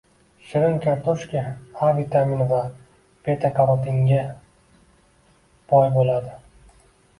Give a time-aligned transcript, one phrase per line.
[0.51, 2.63] Shirin kartoshka A vitamini va
[3.29, 4.25] beta-karotinga
[5.75, 6.37] boy bo‘ladi